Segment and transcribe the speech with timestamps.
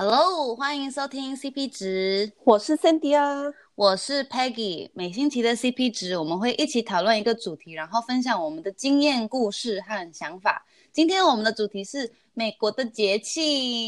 [0.00, 4.88] Hello，欢迎收听 CP 值，我是 Cindy 啊，我是 Peggy。
[4.94, 10.64] 每星期的 CP 值，我们会一起讨论一个主题，然后分享我们的经验、故事和想法。
[10.92, 13.42] 今天我们的主题是美国的节庆，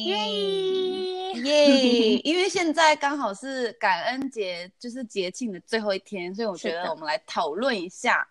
[0.07, 2.17] 耶耶！
[2.25, 8.29] 因为现在刚好是感恩节，就是节庆的最后一天，所以我觉得我们来讨论一下。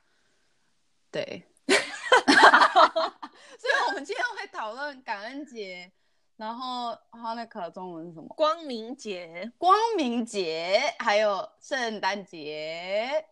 [1.10, 1.78] 对， 所
[3.70, 5.90] 以我们今天会讨论感恩节。
[6.40, 8.30] 然后它那个中文是什么？
[8.30, 13.26] 光明节，光明节，还有圣诞节。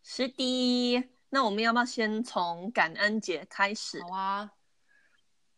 [0.00, 4.00] 是的，那我们要不要先从感恩节开始？
[4.04, 4.52] 好啊，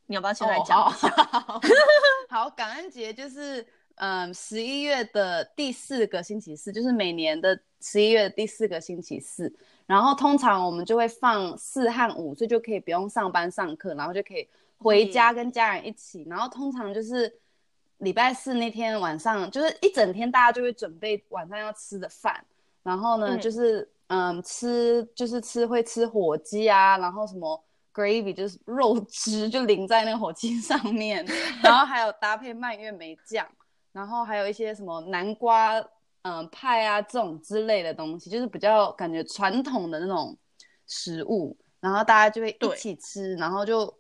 [0.07, 1.11] 你要不要先来讲一下？
[1.11, 1.61] 好，
[2.31, 3.67] 好，感恩节就是
[3.97, 9.55] 嗯十一月的第四个星期四，就是每年的十一月的第四个星期四。
[9.85, 14.49] 然后通常我们就会放四和五，所以就可以不用上班上课，然后就可以。
[14.85, 17.41] 回家跟家人一起，然后通常就是
[17.99, 22.45] 礼拜四那天晚上，就是一整天大家就会准备晚上要吃的饭，
[22.83, 27.59] 然后呢，嗯、就是嗯吃就是吃会吃火鸡啊，然后什么
[27.95, 31.25] gravy 就是肉汁就淋在那个火鸡上面，
[31.63, 33.47] 然后还有搭配蔓越莓酱，
[33.91, 35.83] 然后还有一些什么南瓜
[36.23, 40.37] 嗯派啊这种之类的东西，就是比较感觉传统的那种
[40.87, 43.93] 食物，然后大家就会一起吃，然后就。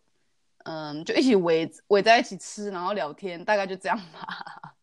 [0.65, 4.75] 嗯，就一起围 围在一起吃，然后聊天，大概就这样吧。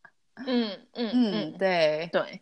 [0.47, 2.41] 嗯嗯嗯，对对。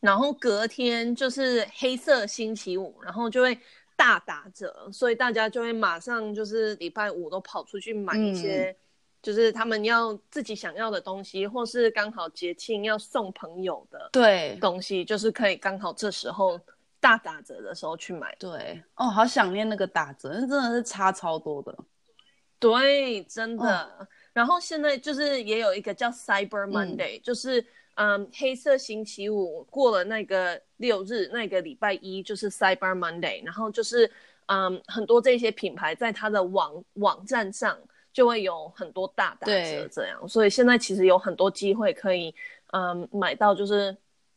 [0.00, 3.58] 然后隔天就是黑色星期五，然后就会
[3.96, 8.76] 大打折，所以大家就会马上就是礼拜五都跑出去买一些，嗯、
[9.22, 16.60] 就是他们要自己想要的东西，或是刚好节庆要送朋友的对东西，就是可以刚好这时候
[17.00, 18.36] 大打折的时候去买。
[18.38, 21.74] 对哦，好想念那个打折，那真的是差超多的。
[22.70, 23.82] 对，真的。
[23.98, 27.64] 哦、然后现在就是也有一个叫 Cyber Monday，、嗯、就是
[27.96, 34.10] 嗯黑色星期五过了那个六日，那个礼拜一就是 Cyber Monday，然后就是
[34.46, 37.78] 嗯很多这些品牌在它的网网站上
[38.12, 42.34] 就会有很多大打折这样，所以现在其实有很多机会可以
[42.72, 43.94] 嗯买到就是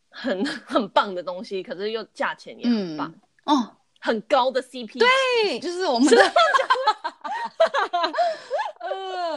[0.10, 3.14] 很 很棒的东西，可是又价钱也很棒、
[3.46, 6.34] 嗯、哦，很高的 CP，对，就是我们的。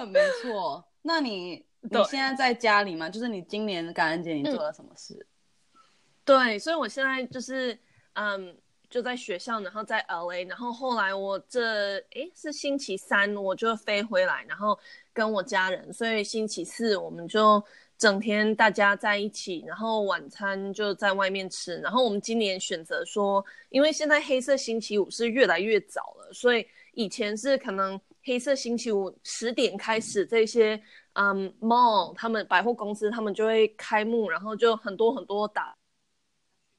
[0.01, 0.85] 呃，没错。
[1.03, 3.09] 那你你现在在家里吗？
[3.09, 5.15] 就是你今年的感恩节你做了什么事？
[5.75, 5.79] 嗯，
[6.25, 7.79] 对，所以我现在就是
[8.15, 8.57] 嗯，
[8.89, 14.79] 就在学校，然后在 LA，然后后来我这诶是星期三我就飞回来，然后
[15.13, 17.63] 跟我家人，所以星期四我们就
[17.99, 21.79] 整天大家在一起，然后晚餐就在外面吃。
[21.79, 26.67] 然后我们今年选择说，因为现在黑色星期五是越来越早了，所以。
[26.93, 30.81] 以前是可能黑色星期五十点开始，这些
[31.15, 35.75] 嗯 mall 他们百货公司他们就会开幕，然后就很多很多打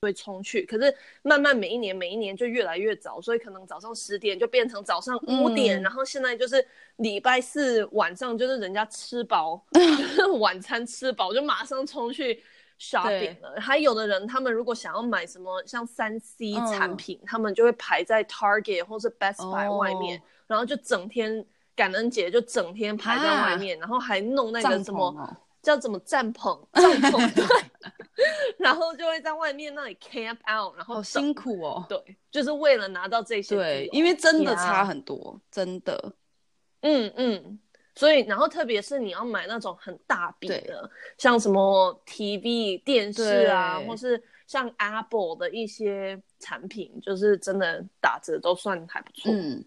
[0.01, 0.65] 会冲去。
[0.65, 6.65] 可是慢慢每一年每一年就越来越早，所以可能早上十点就变成早上五点，嗯、然后现在就是
[6.97, 12.43] 礼拜四晚上就是人家吃饱， 就是晚餐吃饱就马上冲去。
[12.81, 27.45] Shopping 了，对还有的人，他们如果想要买什么像三 C 产品，嗯、他们就会排在 Target 或是 Best Buy 外面，哦、然后就整天感恩节就整天排在外面，啊、然后还弄那个什么、哦、叫什么帐篷，帐篷对，
[28.57, 36.13] 然后就会在外面那里 camp out，然后好辛苦哦，对，就是为了拿到这些，对，因为真的差很多真的，
[36.81, 37.59] 嗯嗯。
[38.01, 40.89] 所以，然后特别是你要买那种很大笔的，
[41.19, 49.31] 像什么 TV 电视啊，或是像 Apple 的一些产品，就是真的打折都算还不错。
[49.31, 49.63] 嗯，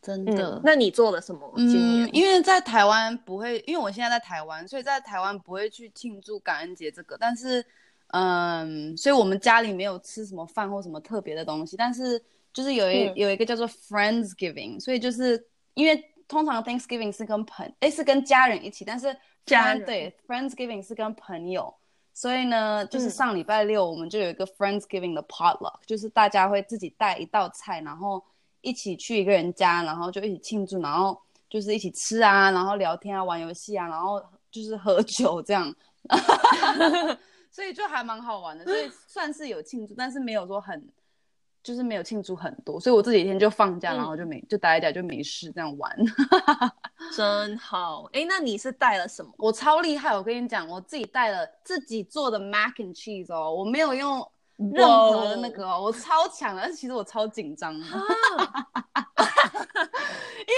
[0.00, 0.54] 真的。
[0.54, 1.52] 嗯、那你做了什么？
[1.58, 7.14] 嗯，因为在台湾不会，因为我现在在台湾，所以在台湾不会去庆祝感恩节这个。
[7.20, 7.62] 但是，
[8.06, 11.76] 嗯，所以我们家里没有吃什么饭或什么特别的东西。
[11.76, 16.02] 但是，就是有一、嗯、有一个叫做 Friendsgiving，所以就是因为。
[16.30, 19.84] 通常 Thanksgiving 是跟朋诶是跟家人一起，但是家人。
[19.84, 21.74] 对 Friendsgiving 是跟朋友，
[22.14, 28.24] 所以呢，就是上礼拜六我们就有一个 Friendsgiving 的 potluck，嗯，就是大家会自己带一道菜，然后
[28.60, 35.74] 一起去一个人家，然后就一起庆祝，然后就是一起吃啊，然后聊天啊，玩游戏啊，然后就是喝酒这样，
[37.50, 40.88] 所以就还蛮好玩的，所以算是有庆祝，但是没有说很。
[41.62, 45.94] 就是没有庆祝很多，所以我这几天就放假，嗯、然后就没就待在家，就没事这样玩，
[47.14, 48.04] 真好。
[48.12, 49.30] 哎，那你是带了什么？
[49.36, 54.26] 我超厉害，我跟你讲，我自己带了自己做的 mac and cheese 哦，我没有用
[54.56, 57.92] 任何的那个、哦，我超强的，但是其实我超紧张， 因为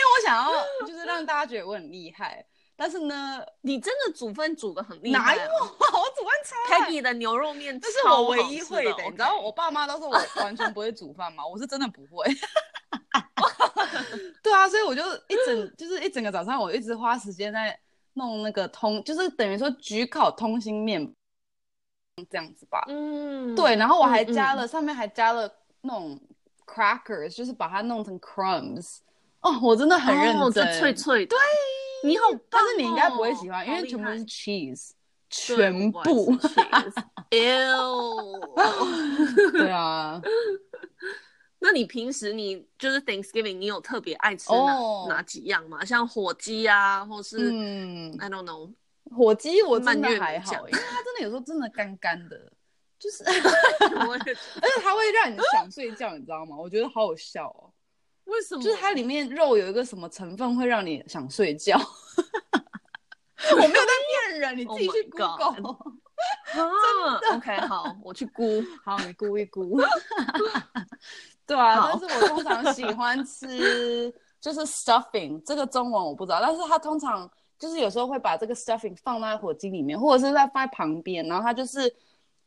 [0.09, 0.51] 我想要
[0.87, 2.45] 就是让大家觉得我很厉害。
[2.83, 5.37] 但是呢，你真的煮饭煮的很厉害。
[5.37, 5.47] 哪有啊？
[5.79, 6.57] 我煮饭超。
[6.85, 8.91] Peggy 的牛肉面，这是我唯一会的。
[9.05, 11.47] 你知道，我爸妈都说我完全不会煮饭吗？
[11.47, 12.27] 我是真的不会。
[14.43, 17.79] 对啊，所以我就一整就是一整个早上，我一直花时间在
[18.15, 21.15] 弄那个通，就是等于说焗烤通心面
[22.29, 22.83] 这样子吧。
[22.89, 25.49] 嗯，对，然后我还加了、上面还加了
[25.83, 26.21] 那种
[26.67, 28.97] crackers，就是把它弄成 crumbs。
[29.41, 31.25] 哦，我真的很认真，哦、脆脆。
[31.27, 31.39] 对，
[32.05, 34.91] 你好、哦，但是你应该不会喜欢，因为全部是 cheese，
[35.31, 36.37] 全部。
[37.31, 39.53] Ew。
[39.53, 40.21] 对啊。
[41.65, 45.09] 那你平时你就是 Thanksgiving，你有特别爱吃哪、oh.
[45.09, 45.85] 哪几样吗？
[45.85, 48.75] 像火鸡啊，或是嗯，I don't know，
[49.17, 52.51] 火鸡我真的还好，因为它真的有时候真的干干的，
[52.99, 53.41] 就是， 而且
[54.83, 56.57] 它会让你想睡觉，你知道吗？
[56.59, 57.72] 我觉得好有效哦。
[58.25, 58.63] 为什么？
[58.63, 61.77] 就是它里面肉有一个什么成分会让你想睡觉？
[63.51, 63.91] 我没有在
[64.31, 65.77] 骗人，你自己去 Google。
[66.55, 69.81] 啊，OK，好，我去估， 好，你估一估。
[71.45, 77.29] 对啊，但是我通常喜欢吃就是 stuffing，这个中文我不知道，但是它通常
[77.59, 81.93] 就是有时候会把这个 stuffing 放在火鸡里面，或者是在放在旁边，然后它就是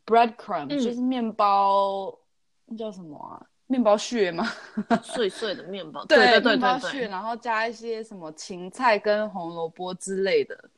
[0.06, 2.18] breadcrumb，、嗯、就是面包，
[2.66, 3.46] 那叫什么啊？
[3.68, 4.52] 面包屑吗？
[5.04, 10.70] 碎碎的面包，对，对对对对，面包屑，然后加一些什么芹菜跟红萝卜之类的，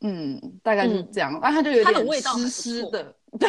[0.00, 3.14] 嗯，大概就是这样，然、嗯、它就有点湿湿的。
[3.38, 3.48] 对，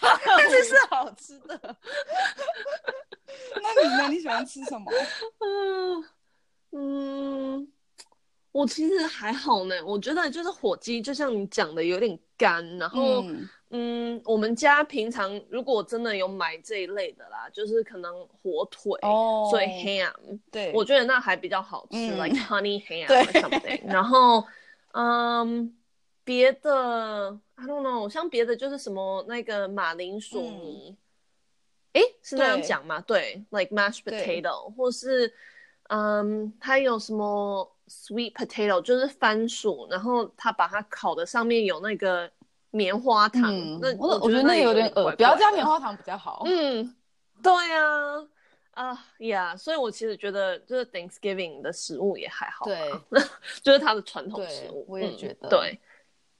[0.00, 1.58] 但是是好吃的。
[3.62, 4.08] 那你呢？
[4.10, 4.92] 你喜欢吃什么？
[5.38, 6.04] 嗯
[7.56, 7.72] 嗯，
[8.52, 9.74] 我其实还好呢。
[9.84, 12.62] 我觉得就是火鸡，就像你讲的，有点干。
[12.76, 23.80] 然后嗯，嗯，我们家平常如果真的有买这一类的啦，就是可能火腿，哦、所以 ham，对，我觉得那还比较好吃、嗯、，like honey ham or something。
[23.86, 24.44] 然后
[24.92, 25.76] 嗯。
[26.22, 30.96] 别的，I don't know，像别的就是什么那个马铃薯泥，
[31.94, 33.00] 哎、嗯，是那样讲吗？
[33.00, 35.32] 对，对，like mashed potato，或是
[35.88, 42.30] 嗯，它有什么 sweet potato，就是番薯，然后它把它烤的上面有那个
[42.70, 46.42] 棉花糖，嗯、那我我觉得那有点恶，不要加棉花糖比较好。
[46.46, 46.94] 嗯，
[47.42, 47.82] 对呀、
[48.72, 52.78] 啊，啊呀，所以我其实觉得就是 Thanksgiving 的食物也还好，对，
[53.62, 55.80] 就是它的传统食物，我也觉得，嗯、对。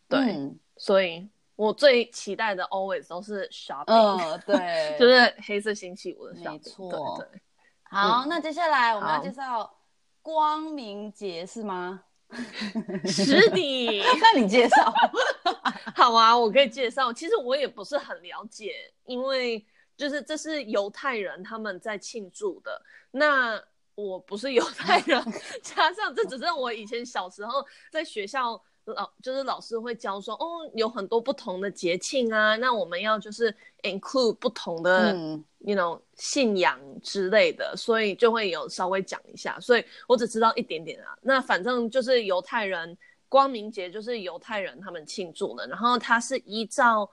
[0.08, 7.16] 对、嗯，所以我最期待的 always 都是 shopping，嗯，对， 就是黑色星期五的 shopping，没错。
[7.16, 7.40] 对，
[7.84, 9.72] 好、嗯，那接下来我们要介绍
[10.20, 12.02] 光明节是吗？
[13.06, 14.94] 是的， 那你介绍。
[15.94, 17.12] 好啊，我可以介绍。
[17.12, 18.74] 其实我也不是很了解，
[19.06, 19.64] 因为
[19.96, 22.82] 就是这是犹太人他们在庆祝的。
[23.10, 23.62] 那
[23.94, 25.22] 我不是犹太人，
[25.62, 28.62] 加上这只是我以前小时候在学校。
[28.94, 41.16] 老就是老师会教说，哦，有很多不同的节庆啊，那我们要就是 include 不同的，嗯，you know 信仰之类的，所以就会有稍微讲一下，所以我只知道一点点啊。
[41.22, 42.96] 那反正就是犹太人
[43.28, 47.10] 光明节就是犹太人他们庆祝的，然后它是依照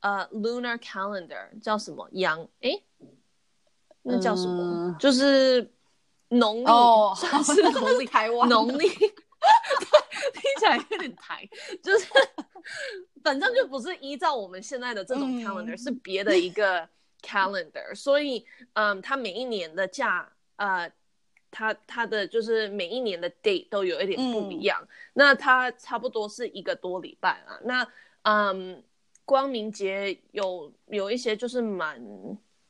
[0.00, 2.82] 呃 lunar calendar 叫什么阳诶，
[4.02, 4.62] 那叫什么？
[4.62, 5.70] 嗯、就是
[6.28, 7.12] 农历哦，
[7.44, 8.88] 是农历台湾农历。
[10.32, 11.48] 听起来有点台，
[11.82, 12.06] 就是
[13.22, 16.88] 反正就不是依照我们现在的这种 calendar，、嗯、是别的一个
[17.22, 18.44] calendar，所以
[18.74, 20.90] 嗯，它每一年的假，呃，
[21.50, 24.80] 它它的就是每一年的 date 都有一点不一样。
[24.82, 27.58] 嗯、那它差不多是一个多礼拜啊。
[27.64, 27.86] 那
[28.22, 28.82] 嗯，
[29.24, 32.00] 光明节有有一些就是蛮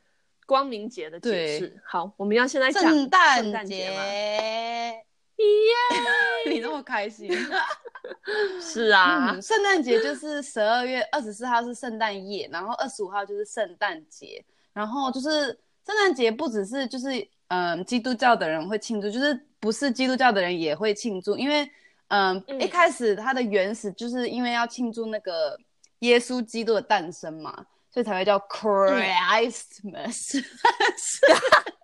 [0.47, 1.78] 光明节的解释。
[1.85, 5.04] 好，我们要现在讲圣诞节。
[5.38, 6.50] 耶！Yeah!
[6.52, 7.30] 你那么开心？
[8.61, 15.47] 是啊，圣诞节就是十二月二十四号是圣诞夜，然后二十五号就是圣诞节，然后就是
[15.87, 17.09] 圣诞节不只是就是
[17.49, 21.68] 嗯基督教的人会庆祝，就是不是基督教的人也会庆祝，因为
[22.09, 25.59] 嗯，嗯一开始它的原始就是因为要庆祝那个
[26.00, 30.42] 耶稣基督的诞生嘛，所以才会叫 Christmas。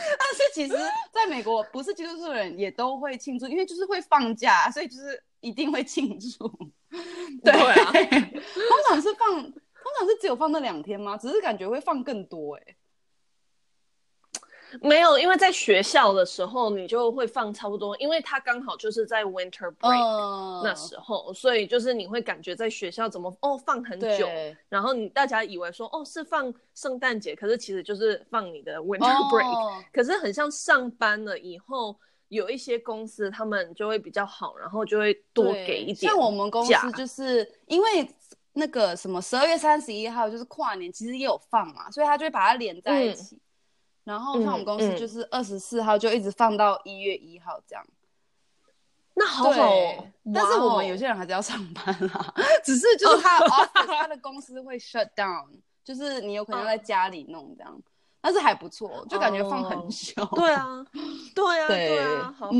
[0.18, 0.74] 但是其实
[1.12, 6.48] 在美国不是基督徒的人也都会庆祝，因为就是会放假，所以就是一定会庆祝。
[7.44, 11.16] 对啊， 通常是放，通常是只有放那两天吗？
[11.16, 12.76] 只是感觉会放更多哎、欸。
[14.82, 24.28] 没有，因为在学校的时候你就会放差不多，因为它刚好就是在 winter break 那时候，uh, 所以就是你会感觉在学校怎么哦放很久，
[24.68, 29.00] 然后你大家以为说哦是放圣诞节，可是其实就是放你的 winter
[29.32, 29.44] break。
[29.44, 31.96] Uh, 可是很像上班了以后，
[32.28, 35.96] 有一些公司他们就会比较好，然后就会多给一点。
[35.96, 38.08] 像我们公司就是因为
[38.52, 43.36] 那个什么十二月三十一号就是跨年，其实也有放嘛，所以他就会把它连在一起。
[43.36, 43.40] 嗯
[44.08, 47.84] 然后像我们公司就是二十四号就一直放到一月一号这样，
[49.12, 50.06] 那好好哦。
[50.34, 52.34] 但是我们有些人还是要上班啦，
[52.64, 55.46] 只是就是他 office 他的公司会 shut down，
[55.84, 57.78] 就是你有可能在家里弄这样，
[58.22, 60.24] 但是还不错，就感觉放很久。
[60.34, 60.86] 对啊，
[61.34, 62.50] 对啊，对啊，好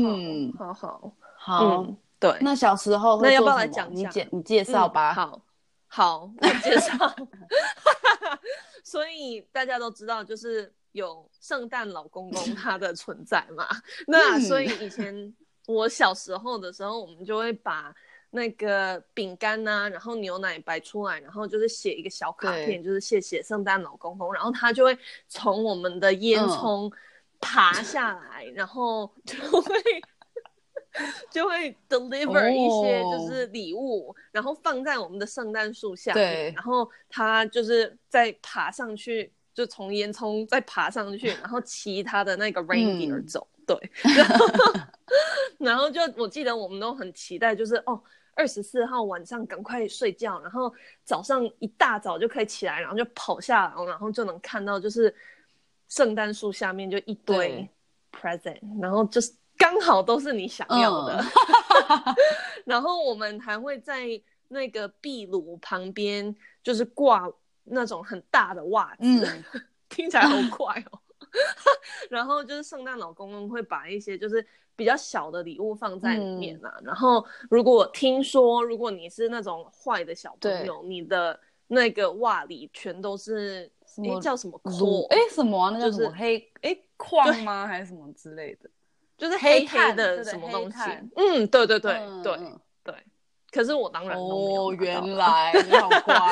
[0.59, 1.87] 好，好好好，
[2.19, 2.37] 对。
[2.41, 5.13] 那小时候那要不要来讲你介你介绍吧？
[5.15, 5.41] 好，
[5.87, 6.95] 好，我介绍。
[8.85, 10.71] 所以大家都知道，就是。
[10.91, 13.67] 有圣诞老公公 他的存在嘛？
[14.07, 15.33] 那所以以前
[15.67, 17.93] 我小时候的时候，我们就会把
[18.31, 26.91] 那个饼干呐，然后牛奶摆出来，然后就是写一个小卡片，就是谢谢圣诞老公公，然后他就会从我们的烟囱
[27.39, 29.75] 爬下来，然后就会
[31.29, 39.31] 就会 deliver 一些就是礼物，然后放在我们的圣诞树下对，然后他就是再爬上去。
[39.59, 44.45] 就从烟囱再爬上去，然后骑他的那个 reindeer 走，嗯、对，然后，
[45.57, 48.01] 然后就我记得我们都很期待，就是哦，
[48.35, 50.73] 二十四号晚上赶快睡觉，然后
[51.03, 55.13] 早上一大早就可以起来，然后就跑下来，然后就能看到就是
[55.89, 57.69] 圣诞树下面就一堆
[58.13, 62.15] present，然后就是刚好都是你想要的，嗯、
[62.63, 64.05] 然后我们还会在
[64.47, 67.29] 那个壁炉旁边就是挂。
[67.69, 69.43] 那种很大的袜子，嗯、
[69.89, 70.99] 听起来好怪哦。
[72.09, 74.43] 然后就是圣诞老公公会把一些就是
[74.75, 76.73] 比较小的礼物放在里面啊。
[76.79, 83.71] 嗯、然后如果听说，如果你是那种坏的小朋友，你的那个袜里全都是
[84.03, 85.05] 哎叫什么壳？
[85.09, 85.69] 哎，什么啊？
[85.71, 86.51] 那叫什么黑？
[86.61, 87.67] 哎，框吗？
[87.67, 88.69] 还是什么之类的？
[89.15, 90.77] 就是黑黑的什么东西？
[91.15, 92.53] 嗯，对对对对对。
[93.51, 96.15] 可是我当然哦，原来你好乖。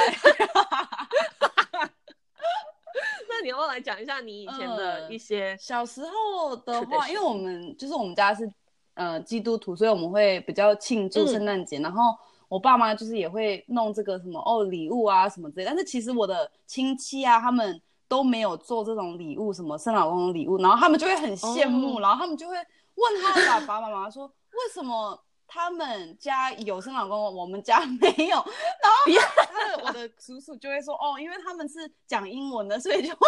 [3.30, 7.08] 那你要不要来讲一下你以前的一些、嗯、小时候的话？
[7.08, 8.52] 因为我们就是我们家是
[8.96, 11.78] 呃基督徒，所以我们会比较庆祝圣诞节。
[11.78, 12.16] 嗯、然后
[12.48, 15.66] 我爸妈就是也会弄这个什么哦礼物啊什么之类。
[15.66, 20.58] 但是其实我的亲戚啊，他们都没有做这种礼物，什么圣诞老公的礼物。
[20.58, 25.24] 然后他们就会很羡慕，哦、然后他们就会问他的爸爸妈妈说，为什么？
[25.48, 28.36] 他们家有生老公公，我们家 没有。
[28.36, 33.28] 然后我的叔叔就会说：“哦，因为他们是讲英文的，所以就会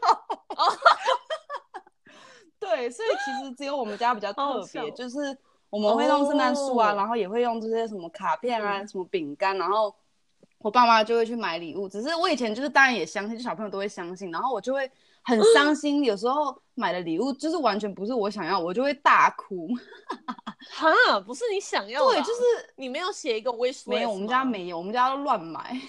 [0.00, 0.08] 有。”
[0.56, 0.64] 哦，
[2.58, 5.36] 对，所以其实只有我们家比较特别，就是
[5.68, 9.94] 我们会弄圣诞树啊，然后也会用这些什么卡片啊、什么饼干，然后
[10.58, 11.88] 我爸妈就会去买礼物。
[11.88, 14.90] 只是我以前就是当然也相信，就小朋友都会相信，然后我就会
[15.26, 19.68] 很伤心，有时候买的礼物就是完全不是我想要，我就会大哭。
[20.70, 20.90] 哈，
[21.26, 22.40] 不是你想要的，对，就是
[22.76, 25.78] 你没有写一个 wish 没有，我们家没有，我们家都乱买。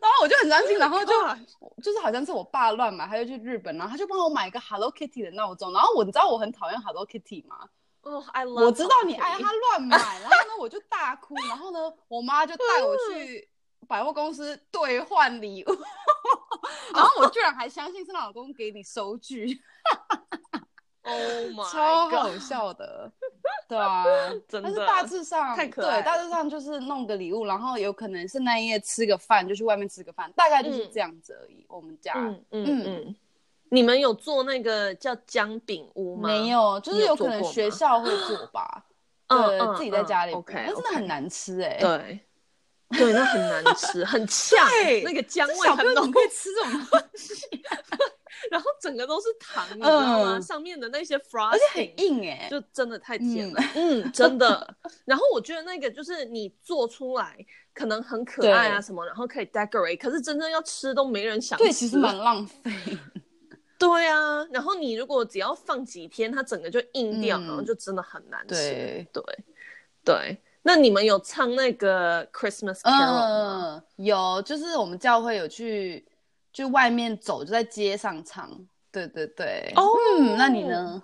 [0.00, 1.12] 然后我就很伤心，然后就
[1.82, 5.72] 就是好像是我爸乱买，他就去日本，然后他就帮我买一个 Hello Kitty 的闹钟。
[5.72, 7.68] 然后我你知道我很讨厌 Hello Kitty 吗？
[8.02, 8.64] 哦，I love。
[8.64, 13.48] 我知道你爱他乱买，然后呢，我就大哭，然后呢，我妈就带我去
[13.86, 15.70] 百货公司兑换礼物，
[16.94, 19.60] 然后我居然还相信是老公给你收据。
[21.04, 21.14] Oh
[21.50, 23.10] my， 超好笑的，
[23.68, 24.04] 对啊，
[24.48, 24.70] 真的。
[24.70, 31.66] 但是大致上太可爱，对，大致上就是弄个礼物，然后有可能圣诞夜吃个饭，就去外面吃个饭，大概就是这样子而已。
[31.68, 33.16] 我们家，嗯嗯嗯，
[33.70, 36.28] 你们有做那个叫姜饼屋吗？
[36.28, 38.84] 没有，就是有可能学校会做吧，
[39.26, 42.20] 对，自己在家里真的很难吃哎，对，
[42.92, 44.58] 对，那很难吃，很呛，
[45.04, 47.44] 那个姜味很浓，可以吃这种东西。
[48.50, 50.36] 然后整个都是糖，你知道吗？
[50.36, 54.76] 嗯、上面的那些 frosting 而且很硬哎，就真的太甜了，嗯，嗯，真的。
[55.04, 57.36] 然后我觉得那个就是你做出来
[57.72, 62.72] 可能很可爱啊什么，然后可以 decorate，可是真正要吃都没人想吃，对，其实蛮浪费。
[63.78, 68.54] 对啊，然后你如果只要放几天，它整个就硬掉，嗯、然后就真的很难吃。
[68.54, 69.22] 对对
[70.04, 73.82] 对，那你们有唱那个 Christmas Carol 吗？
[73.98, 76.06] 嗯，有，就是我们教会有去，
[76.52, 78.50] 就外面走，就在街上唱。
[78.90, 79.72] 对对对。
[79.76, 79.88] 哦，
[80.18, 81.02] 嗯，那你呢？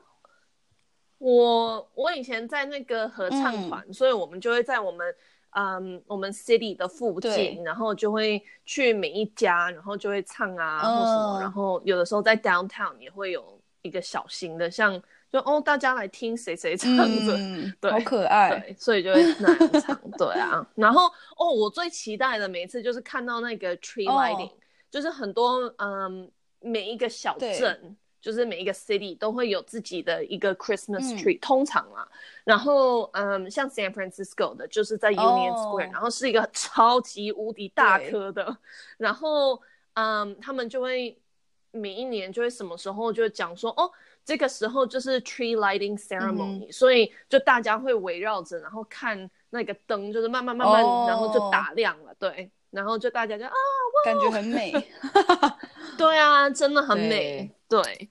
[1.18, 5.14] 我我以前在那个合唱团，嗯、所以我们就会在我们。
[5.52, 20.66] 嗯，um, 我们 city 的附近，然后就会去每一家，然后就会唱啊，或什么，uh, 然后有的时候在 downtown 也会有一个小型的，像就哦，大家来听谁谁唱的，嗯、对，好可爱，所以就会那样唱，对啊。
[20.74, 21.06] 然后
[21.36, 24.58] 哦，我最期待的每一次就是看到那个 tree lighting，、oh.
[24.90, 26.30] 就是很多嗯
[26.60, 27.96] 每一个小镇。
[28.20, 32.06] 就是每一个 city 都会有自己的一个 Christmas tree，、嗯、通常啊，
[32.42, 38.58] 然后嗯，像 San Francisco 的，就是在 Union Square，、哦、然后是一个超级无敌大颗的，
[38.96, 39.62] 然后
[39.94, 41.16] 嗯，他们就会
[41.70, 43.88] 每一年就会什么时候就会讲说，哦，
[44.28, 53.50] 这个时候就是 tree lighting ceremony，、嗯、所以就大家会围绕着，然后看那个灯，就是慢慢慢慢，哦、然后就打亮了，对，然后就大家就啊，
[54.04, 54.70] 感觉很美。
[55.96, 57.50] 对啊，真的很美。
[57.66, 58.10] 对，对，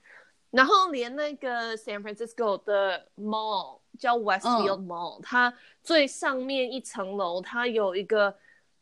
[0.50, 8.34] 然后连那个 San Francisco 的 mall 叫 Westfield Mall，、嗯、它最上面一层楼，它有一个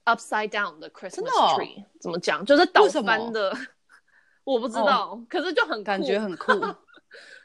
[0.06, 1.82] upside down 的 Christmas tree。
[1.82, 2.42] 哦、怎么讲？
[2.46, 3.54] 就是倒翻的。
[4.44, 6.52] 我不知道，哦、可是就很感觉很酷。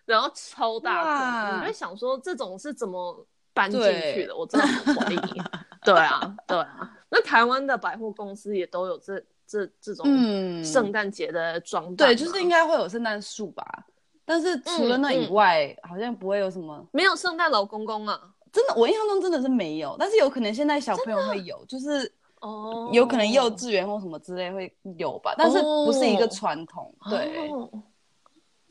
[0.06, 1.04] 然后超大
[1.51, 3.80] 颗，我在想说这种是怎么搬进
[4.13, 4.36] 去的？
[4.36, 5.42] 我真的很怀疑。
[5.84, 6.92] 对啊，对啊。
[7.10, 9.24] 那台湾的百货公司也都有这。
[9.48, 13.66] 这这种圣诞节的装扮，对，就是应该会有圣诞树吧。
[14.24, 16.88] 但是除了那以外，嗯嗯、好像不会有什么。
[16.94, 18.18] 没有圣诞老公公啊？
[18.50, 19.94] 真的，我印象中真的是没有。
[20.00, 22.10] 但是有可能现在小朋友会有，就是
[22.40, 25.36] 哦，有可能幼稚园或什么之类会有吧。
[25.38, 27.50] 但是不是一个传统，哦、对。
[27.51, 27.70] 哦，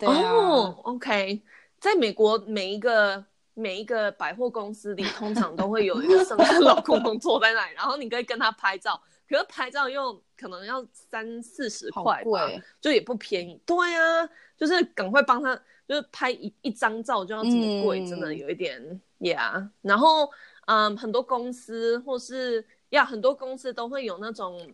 [0.06, 1.42] 对啊、哦，OK，
[1.78, 9.00] 在美国每一个每一个百货公司里，通常都会有一个圣诞老公公坐在那里，然后你可以跟他拍照。
[9.28, 13.60] 可是拍照又可能要三四十块吧，就也不便宜。
[13.64, 15.54] 对啊，就是赶快帮他，
[15.86, 19.68] 就是拍一一张照就要这么贵，嗯、真的有一点，Yeah。
[19.82, 20.28] 然后，
[20.66, 24.68] 嗯，很多公司或是呀，很多公司都会有那种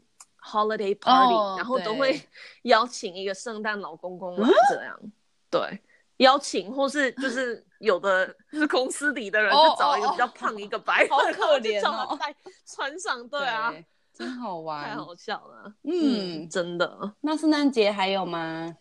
[0.46, 2.20] holiday party，、哦、然后都会
[2.62, 4.96] 邀请一个圣诞老公公来这样。
[5.02, 5.12] 嗯、
[5.50, 5.80] 对，
[6.18, 13.70] 邀请或是就是 有的是公司里的人就找一个比较胖一个白，好 可怜哦，在穿上，对啊。
[13.70, 13.84] 对
[14.16, 15.74] 真好玩，太好笑了。
[15.82, 17.12] 嗯，嗯，真的。
[17.20, 18.74] 那圣诞节还有吗？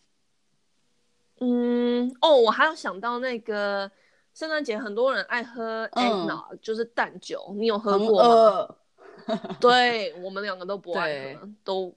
[1.41, 3.91] 嗯，哦，我还有想到那个
[4.33, 7.53] 圣诞节，很多人爱喝 eggnog，、嗯、就是蛋酒。
[7.57, 8.75] 你有喝过吗？
[9.27, 11.95] 嗯、 对，我们两个都不爱喝，都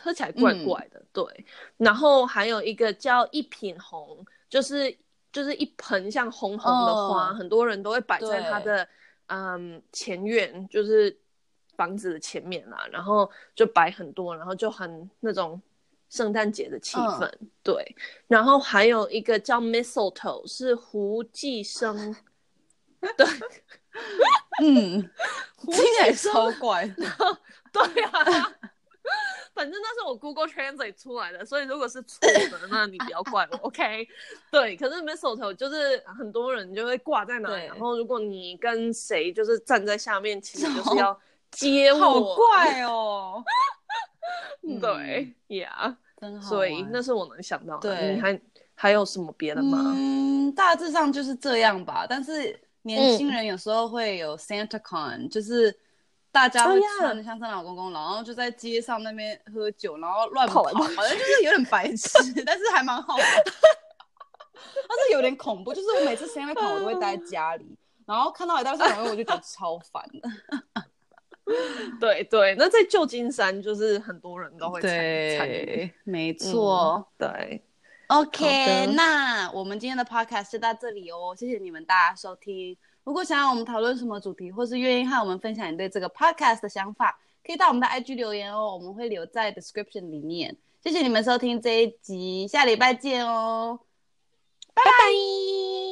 [0.00, 0.98] 喝起来怪怪的。
[1.00, 1.46] 嗯、对。
[1.76, 4.96] 然后还有一个叫一品红，就是
[5.32, 8.88] 就是一盆像红红的花，嗯、很多人都会摆在他的
[9.26, 11.18] 嗯前院，就是。
[11.76, 15.58] 房子的前面啦，然后就摆很多，然后就很那种
[16.10, 17.26] 圣诞节的气氛。
[17.40, 22.14] 嗯、对，然后还有一个叫 Mistletoe，是胡寄生。
[23.16, 23.26] 对，
[24.62, 25.10] 嗯，
[26.12, 26.94] 超怪的。
[27.72, 28.12] 对啊，
[29.54, 32.18] 反正那是我 Google Translate 出来的，所以如果是错
[32.50, 33.56] 的，那你不要怪我。
[33.68, 34.08] OK，
[34.50, 41.18] 对，可是 Mistletoe 就是很多人就会挂在那里，然后如果你跟谁就是站在下面，其实就是要。
[41.52, 43.42] 接我，好怪哦！
[44.80, 47.92] 对呀，真好，所以那是我能想到的。
[47.92, 48.40] 对，你还
[48.76, 49.92] 还有什么别的吗？
[49.96, 52.06] 嗯，大致上就是这样吧。
[52.08, 55.76] 但是年轻人有时候会有 SantaCon，就是
[56.32, 62.10] 大家会穿的像圣诞老公公，然后就在街上那边喝酒，然后乱跑，好像就是有点白痴，
[62.46, 63.26] 但是还蛮好玩。
[64.54, 70.84] 但是有点恐怖，就是我每次 SantaCon 我都会待在家里，然后看到一大堆圣诞老公公，我就觉得超烦的。
[71.98, 77.64] 对对，那在旧金山就是很多人都会参对，没错，嗯、对。
[78.06, 82.76] OK，的那我们今天的 Podcast 就到这里哦，谢谢你们大家收听。
[83.04, 90.56] 如果想要我们讨论什么主题，或是愿意和我们分享你对这个 Podcast 的想法，可以到我们的 IG 留言哦，我们会留在 description 里面。
[90.82, 93.80] 谢谢你们收听这一集，下礼拜见哦，
[94.74, 95.89] 拜拜。